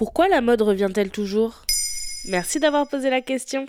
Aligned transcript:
Pourquoi 0.00 0.28
la 0.28 0.40
mode 0.40 0.62
revient-elle 0.62 1.10
toujours? 1.10 1.66
Merci 2.26 2.58
d'avoir 2.58 2.88
posé 2.88 3.10
la 3.10 3.20
question. 3.20 3.66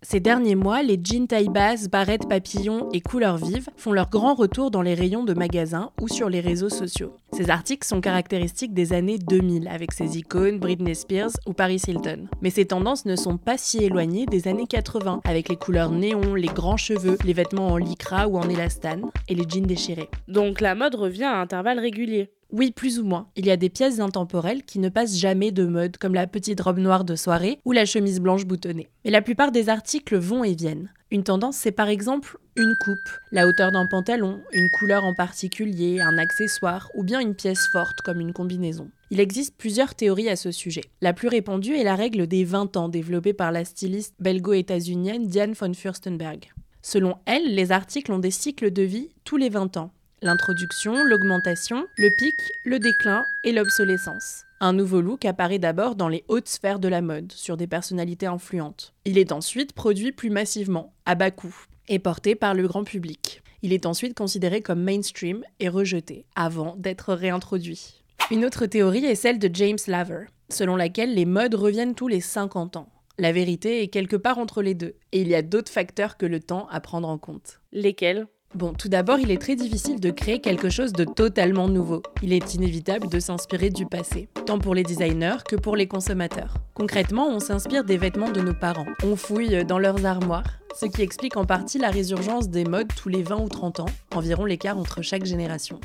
Ces 0.00 0.20
derniers 0.20 0.54
mois, 0.54 0.84
les 0.84 1.00
jeans 1.02 1.26
taille 1.26 1.48
basse, 1.48 1.88
barrettes 1.88 2.28
papillons 2.28 2.88
et 2.92 3.00
couleurs 3.00 3.36
vives 3.36 3.68
font 3.76 3.90
leur 3.90 4.08
grand 4.08 4.34
retour 4.34 4.70
dans 4.70 4.82
les 4.82 4.94
rayons 4.94 5.24
de 5.24 5.34
magasins 5.34 5.90
ou 6.00 6.06
sur 6.06 6.28
les 6.28 6.38
réseaux 6.38 6.68
sociaux. 6.68 7.16
Ces 7.32 7.50
articles 7.50 7.84
sont 7.84 8.00
caractéristiques 8.00 8.72
des 8.72 8.92
années 8.92 9.18
2000 9.18 9.66
avec 9.66 9.90
ses 9.90 10.16
icônes 10.16 10.60
Britney 10.60 10.94
Spears 10.94 11.32
ou 11.44 11.54
Paris 11.54 11.82
Hilton. 11.88 12.28
Mais 12.40 12.50
ces 12.50 12.66
tendances 12.66 13.04
ne 13.04 13.16
sont 13.16 13.36
pas 13.36 13.58
si 13.58 13.82
éloignées 13.82 14.26
des 14.26 14.46
années 14.46 14.68
80 14.68 15.22
avec 15.24 15.48
les 15.48 15.56
couleurs 15.56 15.90
néon, 15.90 16.36
les 16.36 16.46
grands 16.46 16.76
cheveux, 16.76 17.18
les 17.24 17.32
vêtements 17.32 17.66
en 17.66 17.78
lycra 17.78 18.28
ou 18.28 18.38
en 18.38 18.48
élastane 18.48 19.10
et 19.26 19.34
les 19.34 19.48
jeans 19.48 19.66
déchirés. 19.66 20.08
Donc 20.28 20.60
la 20.60 20.76
mode 20.76 20.94
revient 20.94 21.24
à 21.24 21.40
intervalles 21.40 21.80
réguliers. 21.80 22.30
Oui, 22.52 22.70
plus 22.70 22.98
ou 22.98 23.04
moins. 23.04 23.28
Il 23.36 23.46
y 23.46 23.50
a 23.50 23.56
des 23.56 23.68
pièces 23.68 23.98
intemporelles 23.98 24.62
qui 24.62 24.78
ne 24.78 24.88
passent 24.88 25.18
jamais 25.18 25.50
de 25.50 25.66
mode, 25.66 25.96
comme 25.96 26.14
la 26.14 26.26
petite 26.26 26.60
robe 26.60 26.78
noire 26.78 27.04
de 27.04 27.16
soirée 27.16 27.58
ou 27.64 27.72
la 27.72 27.86
chemise 27.86 28.20
blanche 28.20 28.46
boutonnée. 28.46 28.88
Mais 29.04 29.10
la 29.10 29.22
plupart 29.22 29.50
des 29.50 29.68
articles 29.68 30.16
vont 30.16 30.44
et 30.44 30.54
viennent. 30.54 30.90
Une 31.10 31.24
tendance, 31.24 31.56
c'est 31.56 31.72
par 31.72 31.88
exemple 31.88 32.38
une 32.56 32.74
coupe, 32.76 32.98
la 33.30 33.46
hauteur 33.46 33.70
d'un 33.70 33.86
pantalon, 33.86 34.40
une 34.52 34.70
couleur 34.70 35.04
en 35.04 35.14
particulier, 35.14 36.00
un 36.00 36.18
accessoire 36.18 36.90
ou 36.94 37.04
bien 37.04 37.20
une 37.20 37.34
pièce 37.34 37.68
forte 37.70 38.00
comme 38.00 38.20
une 38.20 38.32
combinaison. 38.32 38.90
Il 39.10 39.20
existe 39.20 39.54
plusieurs 39.56 39.94
théories 39.94 40.28
à 40.28 40.36
ce 40.36 40.50
sujet. 40.50 40.82
La 41.00 41.12
plus 41.12 41.28
répandue 41.28 41.76
est 41.76 41.84
la 41.84 41.94
règle 41.94 42.26
des 42.26 42.44
20 42.44 42.76
ans 42.76 42.88
développée 42.88 43.34
par 43.34 43.52
la 43.52 43.64
styliste 43.64 44.14
belgo-états-unienne 44.18 45.26
Diane 45.26 45.52
von 45.52 45.74
Furstenberg. 45.74 46.52
Selon 46.82 47.16
elle, 47.24 47.54
les 47.54 47.72
articles 47.72 48.12
ont 48.12 48.18
des 48.18 48.30
cycles 48.30 48.72
de 48.72 48.82
vie 48.82 49.10
tous 49.24 49.36
les 49.36 49.48
20 49.48 49.76
ans. 49.76 49.92
L'introduction, 50.26 51.04
l'augmentation, 51.04 51.86
le 51.96 52.10
pic, 52.18 52.34
le 52.64 52.80
déclin 52.80 53.24
et 53.44 53.52
l'obsolescence. 53.52 54.42
Un 54.58 54.72
nouveau 54.72 55.00
look 55.00 55.24
apparaît 55.24 55.60
d'abord 55.60 55.94
dans 55.94 56.08
les 56.08 56.24
hautes 56.26 56.48
sphères 56.48 56.80
de 56.80 56.88
la 56.88 57.00
mode, 57.00 57.30
sur 57.30 57.56
des 57.56 57.68
personnalités 57.68 58.26
influentes. 58.26 58.92
Il 59.04 59.18
est 59.18 59.30
ensuite 59.30 59.72
produit 59.72 60.10
plus 60.10 60.30
massivement, 60.30 60.92
à 61.04 61.14
bas 61.14 61.30
coût, 61.30 61.54
et 61.86 62.00
porté 62.00 62.34
par 62.34 62.54
le 62.54 62.66
grand 62.66 62.82
public. 62.82 63.40
Il 63.62 63.72
est 63.72 63.86
ensuite 63.86 64.16
considéré 64.16 64.62
comme 64.62 64.82
mainstream 64.82 65.44
et 65.60 65.68
rejeté, 65.68 66.26
avant 66.34 66.74
d'être 66.76 67.14
réintroduit. 67.14 68.02
Une 68.32 68.44
autre 68.44 68.66
théorie 68.66 69.04
est 69.04 69.14
celle 69.14 69.38
de 69.38 69.48
James 69.54 69.78
Laver, 69.86 70.24
selon 70.48 70.74
laquelle 70.74 71.14
les 71.14 71.24
modes 71.24 71.54
reviennent 71.54 71.94
tous 71.94 72.08
les 72.08 72.20
50 72.20 72.76
ans. 72.78 72.88
La 73.16 73.30
vérité 73.30 73.80
est 73.80 73.88
quelque 73.88 74.16
part 74.16 74.38
entre 74.38 74.60
les 74.60 74.74
deux, 74.74 74.96
et 75.12 75.20
il 75.20 75.28
y 75.28 75.36
a 75.36 75.42
d'autres 75.42 75.70
facteurs 75.70 76.16
que 76.16 76.26
le 76.26 76.40
temps 76.40 76.66
à 76.72 76.80
prendre 76.80 77.08
en 77.08 77.16
compte. 77.16 77.60
Lesquels? 77.70 78.26
Bon, 78.54 78.72
tout 78.72 78.88
d'abord, 78.88 79.18
il 79.18 79.30
est 79.30 79.40
très 79.40 79.56
difficile 79.56 80.00
de 80.00 80.10
créer 80.10 80.40
quelque 80.40 80.70
chose 80.70 80.92
de 80.92 81.04
totalement 81.04 81.68
nouveau. 81.68 82.02
Il 82.22 82.32
est 82.32 82.54
inévitable 82.54 83.08
de 83.08 83.20
s'inspirer 83.20 83.70
du 83.70 83.86
passé, 83.86 84.28
tant 84.46 84.58
pour 84.58 84.74
les 84.74 84.82
designers 84.82 85.38
que 85.46 85.56
pour 85.56 85.76
les 85.76 85.88
consommateurs. 85.88 86.54
Concrètement, 86.72 87.28
on 87.28 87.40
s'inspire 87.40 87.84
des 87.84 87.98
vêtements 87.98 88.30
de 88.30 88.40
nos 88.40 88.54
parents. 88.54 88.86
On 89.02 89.16
fouille 89.16 89.64
dans 89.66 89.78
leurs 89.78 90.06
armoires, 90.06 90.58
ce 90.74 90.86
qui 90.86 91.02
explique 91.02 91.36
en 91.36 91.44
partie 91.44 91.78
la 91.78 91.90
résurgence 91.90 92.48
des 92.48 92.64
modes 92.64 92.92
tous 92.96 93.08
les 93.08 93.22
20 93.22 93.42
ou 93.42 93.48
30 93.48 93.80
ans, 93.80 93.86
environ 94.14 94.44
l'écart 94.44 94.78
entre 94.78 95.02
chaque 95.02 95.26
génération. 95.26 95.80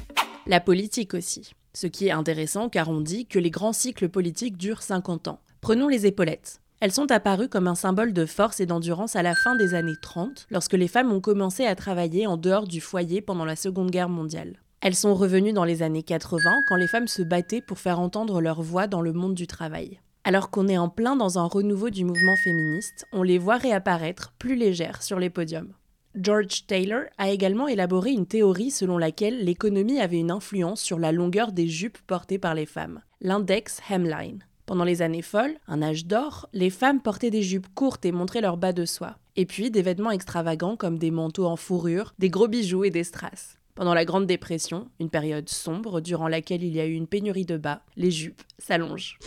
La 0.48 0.60
politique 0.60 1.14
aussi. 1.14 1.54
Ce 1.74 1.88
qui 1.88 2.08
est 2.08 2.12
intéressant 2.12 2.70
car 2.70 2.90
on 2.90 3.02
dit 3.02 3.26
que 3.26 3.40
les 3.40 3.52
grands 3.52 3.74
cycles 3.74 4.08
politiques 4.08 4.58
durent 4.58 4.82
50 4.82 5.28
ans. 5.28 5.40
Prenons 5.62 5.88
les 5.88 6.06
épaulettes. 6.06 6.62
Elles 6.82 6.92
sont 6.92 7.12
apparues 7.12 7.48
comme 7.48 7.68
un 7.68 7.76
symbole 7.76 8.12
de 8.12 8.26
force 8.26 8.60
et 8.60 8.66
d'endurance 8.66 9.16
à 9.16 9.22
la 9.22 9.36
fin 9.36 9.56
des 9.56 9.76
années 9.76 9.98
30, 10.02 10.48
lorsque 10.50 10.74
les 10.74 10.88
femmes 10.88 11.12
ont 11.12 11.22
commencé 11.22 11.64
à 11.64 11.76
travailler 11.76 12.26
en 12.26 12.38
dehors 12.38 12.68
du 12.68 12.82
foyer 12.82 13.22
pendant 13.22 13.46
la 13.46 13.56
Seconde 13.56 13.92
Guerre 13.92 14.10
mondiale. 14.10 14.58
Elles 14.82 14.96
sont 14.96 15.14
revenues 15.14 15.54
dans 15.54 15.64
les 15.64 15.84
années 15.84 16.02
80 16.02 16.42
quand 16.68 16.78
les 16.78 16.88
femmes 16.88 17.08
se 17.08 17.22
battaient 17.22 17.62
pour 17.62 17.78
faire 17.78 18.00
entendre 18.00 18.42
leur 18.42 18.64
voix 18.64 18.88
dans 18.88 19.02
le 19.02 19.14
monde 19.14 19.36
du 19.36 19.46
travail. 19.46 20.00
Alors 20.24 20.50
qu'on 20.50 20.68
est 20.68 20.78
en 20.80 20.90
plein 20.90 21.16
dans 21.16 21.38
un 21.38 21.46
renouveau 21.46 21.92
du 21.92 22.04
mouvement 22.04 22.36
féministe, 22.44 23.06
on 23.14 23.22
les 23.22 23.38
voit 23.38 23.58
réapparaître 23.58 24.34
plus 24.40 24.56
légères 24.56 25.04
sur 25.04 25.20
les 25.20 25.30
podiums. 25.30 25.74
George 26.16 26.66
Taylor 26.66 27.04
a 27.20 27.30
également 27.30 27.68
élaboré 27.68 28.10
une 28.10 28.26
théorie 28.26 28.72
selon 28.72 28.98
laquelle 28.98 29.46
l'économie 29.46 30.00
avait 30.00 30.20
une 30.20 30.32
influence 30.32 30.82
sur 30.82 30.98
la 30.98 31.12
longueur 31.12 31.52
des 31.52 31.68
jupes 31.68 32.00
portées 32.08 32.40
par 32.40 32.56
les 32.56 32.66
femmes, 32.66 33.02
l'index 33.22 33.80
hemline. 33.88 34.44
Pendant 34.72 34.86
les 34.86 35.02
années 35.02 35.22
folles, 35.22 35.58
un 35.68 35.82
âge 35.82 36.06
d'or, 36.06 36.48
les 36.54 36.70
femmes 36.70 37.02
portaient 37.02 37.30
des 37.30 37.42
jupes 37.42 37.68
courtes 37.76 38.06
et 38.06 38.14
montraient 38.14 38.40
leurs 38.40 38.56
bas 38.56 38.72
de 38.72 38.86
soie. 38.86 39.18
Et 39.36 39.46
puis 39.46 39.70
des 39.70 39.82
vêtements 39.82 40.12
extravagants 40.12 40.78
comme 40.78 40.98
des 40.98 41.12
manteaux 41.12 41.46
en 41.46 41.58
fourrure, 41.58 42.14
des 42.20 42.30
gros 42.30 42.48
bijoux 42.48 42.86
et 42.86 42.90
des 42.90 43.04
strass. 43.04 43.58
Pendant 43.76 43.94
la 43.94 44.06
Grande 44.06 44.28
Dépression, 44.28 44.88
une 45.02 45.10
période 45.10 45.50
sombre 45.50 46.00
durant 46.00 46.30
laquelle 46.30 46.64
il 46.64 46.74
y 46.74 46.80
a 46.80 46.86
eu 46.86 46.94
une 46.94 47.08
pénurie 47.08 47.44
de 47.44 47.58
bas, 47.58 47.82
les 47.98 48.12
jupes 48.12 48.44
s'allongent. 48.60 49.20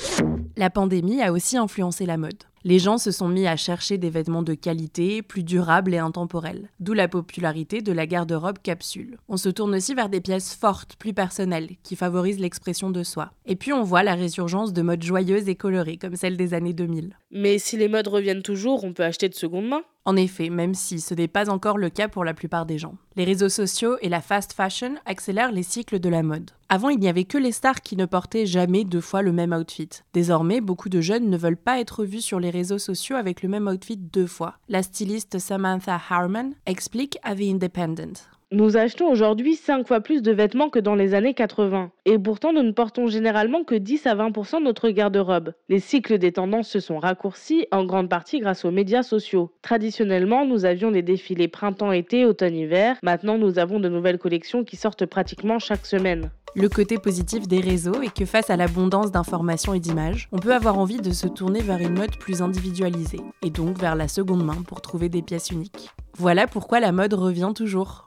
La 0.57 0.71
pandémie 0.71 1.21
a 1.21 1.31
aussi 1.31 1.59
influencé 1.59 2.07
la 2.07 2.17
mode 2.17 2.45
les 2.65 2.79
gens 2.79 2.97
se 2.97 3.11
sont 3.11 3.29
mis 3.29 3.47
à 3.47 3.57
chercher 3.57 3.99
des 3.99 4.09
vêtements 4.09 4.43
de 4.43 4.55
qualité, 4.55 5.21
plus 5.21 5.43
durables 5.43 5.93
et 5.93 5.99
intemporels, 5.99 6.71
d'où 6.81 6.95
la 6.95 7.09
popularité 7.09 7.83
de 7.83 7.93
la 7.93 8.07
garde-robe 8.07 8.59
capsule. 8.63 9.19
On 9.29 9.37
se 9.37 9.51
tourne 9.51 9.75
aussi 9.75 9.95
vers 9.95 10.09
des 10.09 10.23
pièces 10.23 10.55
fortes, 10.55 10.97
plus 10.97 11.13
personnelles, 11.13 11.77
qui 11.83 11.95
favorisent 11.95 12.41
l'expression 12.41 12.91
de 12.91 13.03
soi. 13.03 13.33
Et 13.45 13.57
puis 13.57 13.75
on 13.75 13.83
voit 13.83 14.03
la 14.03 14.15
résurgence 14.15 14.73
de 14.73 14.81
modes 14.81 15.03
joyeuses 15.03 15.49
et 15.49 15.57
colorées, 15.57 15.99
comme 15.99 16.17
celle 16.17 16.39
des 16.39 16.55
années 16.55 16.73
2000. 16.73 17.17
Mais 17.31 17.59
si 17.59 17.77
les 17.77 17.89
modes 17.89 18.09
reviennent 18.09 18.43
toujours, 18.43 18.85
on 18.85 18.95
peut 18.95 19.05
acheter 19.05 19.29
de 19.29 19.35
seconde 19.35 19.69
main 19.69 19.83
en 20.05 20.17
effet, 20.17 20.51
même 20.51 20.75
si 20.75 21.01
ce 21.01 21.15
n'est 21.15 21.29
pas 21.29 21.49
encore 21.49 21.79
le 21.79 21.89
cas 21.89 22.09
pour 22.09 22.25
la 22.25 22.35
plupart 22.35 22.67
des 22.67 22.79
gens. 22.79 22.97
Les 23.17 23.25
réseaux 23.25 23.49
sociaux 23.49 23.97
et 24.03 24.09
la 24.09 24.21
fast 24.21 24.53
fashion 24.53 24.97
accélèrent 25.07 25.53
les 25.53 25.63
cycles 25.63 25.99
de 25.99 26.09
la 26.09 26.23
mode. 26.23 26.51
Avant, 26.69 26.91
il 26.91 26.99
n'y 26.99 27.09
avait 27.09 27.25
que 27.25 27.39
les 27.39 27.53
stars 27.53 27.81
qui 27.81 27.97
ne 27.97 28.05
portaient 28.07 28.47
jamais 28.47 28.85
deux 28.85 29.01
fois 29.01 29.23
le 29.23 29.33
même 29.33 29.53
outfit. 29.53 29.89
Désormais, 30.13 30.61
beaucoup 30.61 30.89
de 30.89 31.01
jeunes 31.01 31.31
ne 31.31 31.39
veulent 31.39 31.57
pas 31.57 31.81
être 31.81 32.05
vus 32.05 32.21
sur 32.21 32.41
les 32.41 32.51
réseaux 32.51 32.79
sociaux 32.79 33.17
avec 33.17 33.43
le 33.43 33.49
même 33.49 33.67
outfit 33.67 33.97
deux 33.97 34.27
fois. 34.27 34.59
La 34.69 34.83
styliste 34.83 35.39
Samantha 35.39 36.01
Harman 36.11 36.53
explique 36.67 37.19
à 37.23 37.35
The 37.35 37.43
Independent. 37.43 38.29
Nous 38.55 38.77
achetons 38.77 39.11
aujourd'hui 39.11 39.57
5 39.57 39.85
fois 39.85 40.01
plus 40.01 40.23
de 40.23 40.31
vêtements 40.31 40.71
que 40.71 40.79
dans 40.79 40.95
les 40.95 41.15
années 41.15 41.35
80. 41.35 41.91
Et 42.05 42.21
pourtant, 42.21 42.53
nous 42.53 42.63
ne 42.63 42.71
portons 42.71 43.09
généralement 43.09 43.65
que 43.65 43.75
10 43.75 44.07
à 44.07 44.15
20% 44.15 44.61
de 44.61 44.63
notre 44.63 44.91
garde-robe. 44.91 45.55
Les 45.69 45.81
cycles 45.81 46.19
des 46.19 46.31
tendances 46.31 46.69
se 46.69 46.79
sont 46.79 47.01
raccourcis, 47.01 47.67
en 47.73 47.85
grande 47.85 48.09
partie 48.09 48.39
grâce 48.39 48.65
aux 48.65 48.71
médias 48.71 49.03
sociaux. 49.03 49.51
Traditionnellement, 49.63 50.47
nous 50.47 50.67
avions 50.67 50.93
des 50.93 51.03
défilés 51.03 51.49
printemps-été, 51.49 52.27
automne-hiver. 52.27 52.97
Maintenant, 53.03 53.39
nous 53.39 53.59
avons 53.59 53.81
de 53.81 53.89
nouvelles 53.89 54.19
collections 54.19 54.63
qui 54.63 54.77
sortent 54.77 55.07
pratiquement 55.07 55.59
chaque 55.59 55.85
semaine. 55.85 56.31
Le 56.55 56.69
côté 56.69 56.99
positif 56.99 57.49
des 57.49 57.59
réseaux 57.59 58.03
est 58.03 58.17
que 58.17 58.25
face 58.25 58.51
à 58.51 58.57
l'abondance 58.57 59.11
d'informations 59.11 59.75
et 59.75 59.81
d'images, 59.81 60.29
on 60.31 60.39
peut 60.39 60.55
avoir 60.55 60.79
envie 60.79 60.99
de 60.99 61.11
se 61.11 61.27
tourner 61.27 61.61
vers 61.61 61.81
une 61.81 61.99
mode 61.99 62.17
plus 62.21 62.41
individualisée, 62.41 63.21
et 63.43 63.51
donc 63.51 63.81
vers 63.81 63.97
la 63.97 64.07
seconde 64.07 64.45
main 64.45 64.63
pour 64.69 64.81
trouver 64.81 65.09
des 65.09 65.23
pièces 65.23 65.51
uniques. 65.51 65.91
Voilà 66.17 66.47
pourquoi 66.47 66.79
la 66.79 66.93
mode 66.93 67.15
revient 67.15 67.51
toujours. 67.53 68.07